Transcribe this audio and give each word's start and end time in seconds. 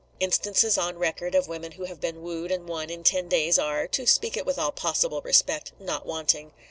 Instances 0.19 0.79
on 0.79 0.97
record 0.97 1.35
of 1.35 1.47
women 1.47 1.73
who 1.73 1.83
have 1.83 2.01
been 2.01 2.23
wooed 2.23 2.49
and 2.49 2.67
won 2.67 2.89
in 2.89 3.03
ten 3.03 3.27
days 3.27 3.59
are 3.59 3.85
to 3.89 4.07
speak 4.07 4.35
it 4.35 4.47
with 4.47 4.57
all 4.57 4.71
possible 4.71 5.21
respect 5.21 5.73
not 5.79 6.07
wanting. 6.07 6.53